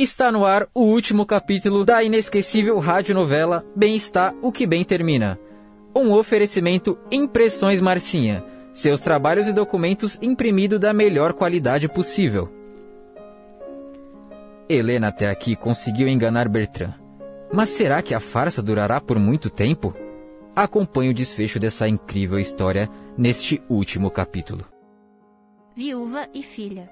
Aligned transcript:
Está 0.00 0.30
no 0.30 0.46
ar 0.46 0.68
o 0.72 0.82
último 0.82 1.26
capítulo 1.26 1.84
da 1.84 2.04
inesquecível 2.04 2.78
radionovela 2.78 3.66
Bem 3.74 3.96
Está 3.96 4.32
o 4.40 4.52
que 4.52 4.64
Bem 4.64 4.84
Termina. 4.84 5.36
Um 5.92 6.12
oferecimento 6.12 6.96
Impressões 7.10 7.80
Marcinha. 7.80 8.44
Seus 8.72 9.00
trabalhos 9.00 9.48
e 9.48 9.52
documentos 9.52 10.16
imprimidos 10.22 10.78
da 10.78 10.92
melhor 10.92 11.32
qualidade 11.32 11.88
possível. 11.88 12.48
Helena 14.68 15.08
até 15.08 15.28
aqui 15.28 15.56
conseguiu 15.56 16.06
enganar 16.06 16.48
Bertrand. 16.48 16.94
Mas 17.52 17.70
será 17.70 18.00
que 18.00 18.14
a 18.14 18.20
farsa 18.20 18.62
durará 18.62 19.00
por 19.00 19.18
muito 19.18 19.50
tempo? 19.50 19.92
Acompanhe 20.54 21.10
o 21.10 21.14
desfecho 21.14 21.58
dessa 21.58 21.88
incrível 21.88 22.38
história 22.38 22.88
neste 23.16 23.60
último 23.68 24.12
capítulo. 24.12 24.64
Viúva 25.74 26.28
e 26.32 26.44
filha. 26.44 26.88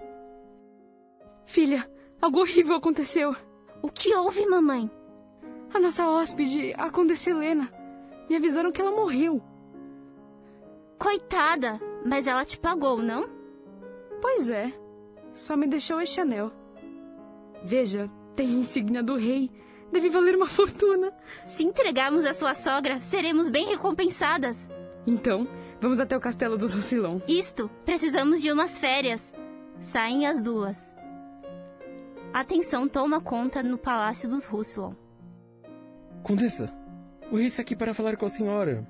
Filha, 1.44 1.88
algo 2.20 2.40
horrível 2.40 2.76
aconteceu. 2.76 3.34
O 3.82 3.88
que 3.90 4.14
houve, 4.14 4.46
mamãe? 4.46 4.90
A 5.72 5.78
nossa 5.78 6.08
hóspede, 6.08 6.74
a 6.76 6.90
Condessa 6.90 7.30
Helena, 7.30 7.70
me 8.28 8.36
avisaram 8.36 8.72
que 8.72 8.80
ela 8.80 8.90
morreu. 8.90 9.42
Coitada, 10.98 11.80
mas 12.04 12.26
ela 12.26 12.44
te 12.44 12.58
pagou, 12.58 12.98
não? 12.98 13.28
Pois 14.20 14.48
é, 14.48 14.72
só 15.34 15.56
me 15.56 15.66
deixou 15.66 16.00
este 16.00 16.20
anel. 16.20 16.50
Veja, 17.62 18.10
tem 18.34 18.48
a 18.48 18.58
insígnia 18.60 19.02
do 19.02 19.16
rei. 19.16 19.50
Deve 19.92 20.08
valer 20.08 20.34
uma 20.34 20.46
fortuna. 20.48 21.12
Se 21.46 21.62
entregarmos 21.62 22.24
a 22.24 22.32
sua 22.32 22.54
sogra, 22.54 23.00
seremos 23.02 23.48
bem 23.48 23.66
recompensadas. 23.66 24.68
Então, 25.06 25.46
vamos 25.80 26.00
até 26.00 26.16
o 26.16 26.20
castelo 26.20 26.56
dos 26.58 26.72
Roussillon. 26.72 27.20
Isto, 27.28 27.70
precisamos 27.84 28.42
de 28.42 28.50
umas 28.50 28.78
férias. 28.78 29.32
Saem 29.78 30.26
as 30.26 30.40
duas. 30.42 30.95
A 32.36 32.44
tensão 32.44 32.86
toma 32.86 33.18
conta 33.18 33.62
no 33.62 33.78
palácio 33.78 34.28
dos 34.28 34.44
Roussillon. 34.44 34.92
Condessa, 36.22 36.70
o 37.32 37.36
rei 37.38 37.46
está 37.46 37.62
aqui 37.62 37.74
para 37.74 37.94
falar 37.94 38.18
com 38.18 38.26
a 38.26 38.28
senhora. 38.28 38.86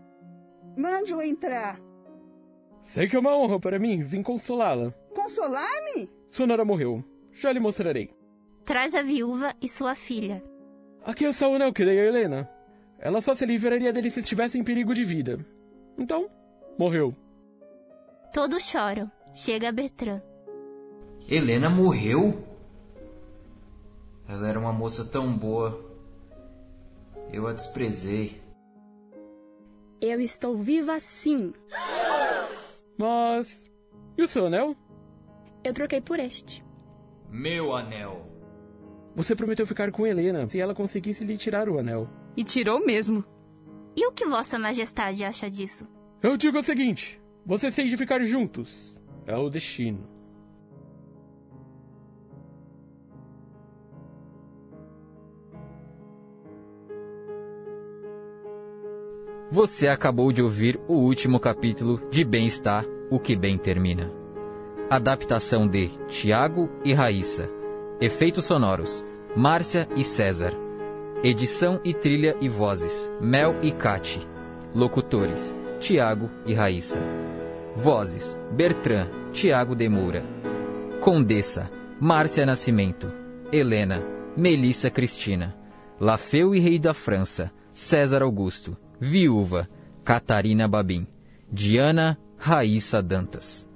Mande-o 0.76 1.22
entrar. 1.22 1.80
Sei 2.82 3.06
que 3.06 3.14
é 3.14 3.18
uma 3.20 3.36
honra 3.36 3.60
para 3.60 3.78
mim, 3.78 4.02
vim 4.02 4.20
consolá-la. 4.20 4.92
Consolar-me? 5.14 6.10
Sua 6.28 6.44
nora 6.44 6.64
morreu. 6.64 7.04
Já 7.30 7.52
lhe 7.52 7.60
mostrarei. 7.60 8.10
Traz 8.64 8.96
a 8.96 9.02
viúva 9.02 9.54
e 9.62 9.68
sua 9.68 9.94
filha. 9.94 10.42
Aqui 11.04 11.24
é 11.24 11.30
o 11.30 11.54
anel 11.54 11.72
que 11.72 11.84
dei 11.84 12.00
a 12.00 12.04
Helena. 12.04 12.50
Ela 12.98 13.20
só 13.20 13.32
se 13.32 13.46
livraria 13.46 13.92
dele 13.92 14.10
se 14.10 14.18
estivesse 14.18 14.58
em 14.58 14.64
perigo 14.64 14.92
de 14.92 15.04
vida. 15.04 15.38
Então, 15.96 16.28
morreu. 16.76 17.14
Todos 18.32 18.64
choram. 18.64 19.08
Chega 19.36 19.70
Bertrand. 19.70 20.20
Helena 21.28 21.70
morreu? 21.70 22.55
Ela 24.28 24.48
era 24.48 24.58
uma 24.58 24.72
moça 24.72 25.04
tão 25.04 25.36
boa. 25.36 25.84
Eu 27.32 27.46
a 27.46 27.52
desprezei. 27.52 28.40
Eu 30.00 30.20
estou 30.20 30.56
viva 30.56 30.98
sim. 30.98 31.52
Mas. 32.98 33.64
E 34.16 34.22
o 34.22 34.28
seu 34.28 34.46
anel? 34.46 34.76
Eu 35.62 35.72
troquei 35.72 36.00
por 36.00 36.18
este. 36.18 36.64
Meu 37.30 37.74
anel. 37.74 38.26
Você 39.14 39.34
prometeu 39.34 39.66
ficar 39.66 39.90
com 39.90 40.06
Helena 40.06 40.48
se 40.48 40.60
ela 40.60 40.74
conseguisse 40.74 41.24
lhe 41.24 41.36
tirar 41.36 41.68
o 41.68 41.78
anel. 41.78 42.08
E 42.36 42.44
tirou 42.44 42.84
mesmo. 42.84 43.24
E 43.96 44.06
o 44.06 44.12
que 44.12 44.26
Vossa 44.26 44.58
Majestade 44.58 45.24
acha 45.24 45.50
disso? 45.50 45.88
Eu 46.22 46.36
digo 46.36 46.58
o 46.58 46.62
seguinte: 46.62 47.20
vocês 47.44 47.74
têm 47.74 47.88
de 47.88 47.96
ficar 47.96 48.22
juntos. 48.24 48.96
É 49.26 49.36
o 49.36 49.48
destino. 49.48 50.15
Você 59.50 59.86
acabou 59.86 60.32
de 60.32 60.42
ouvir 60.42 60.80
o 60.88 60.94
último 60.94 61.38
capítulo 61.38 62.00
de 62.10 62.24
Bem-Estar, 62.24 62.84
o 63.08 63.20
que 63.20 63.36
bem 63.36 63.56
termina. 63.56 64.10
Adaptação 64.90 65.68
de 65.68 65.86
Tiago 66.08 66.68
e 66.84 66.92
Raíssa. 66.92 67.48
Efeitos 68.00 68.44
sonoros: 68.44 69.06
Márcia 69.36 69.88
e 69.94 70.02
César. 70.02 70.52
Edição 71.22 71.80
e 71.84 71.94
trilha 71.94 72.36
e 72.40 72.48
vozes: 72.48 73.08
Mel 73.20 73.54
e 73.62 73.70
Cati. 73.70 74.26
Locutores: 74.74 75.54
Tiago 75.78 76.28
e 76.44 76.52
Raíssa. 76.52 77.00
Vozes: 77.76 78.36
Bertrand, 78.50 79.08
Tiago 79.32 79.76
Demoura. 79.76 80.24
Condessa: 81.00 81.70
Márcia 82.00 82.44
Nascimento. 82.44 83.12
Helena: 83.52 84.02
Melissa 84.36 84.90
Cristina. 84.90 85.56
Lafeu 86.00 86.52
e 86.52 86.58
Rei 86.58 86.80
da 86.80 86.92
França: 86.92 87.52
César 87.72 88.22
Augusto. 88.22 88.76
Viúva: 89.00 89.68
Catarina 90.04 90.66
Babim. 90.66 91.06
Diana 91.50 92.18
Raíssa 92.38 93.02
Dantas. 93.02 93.68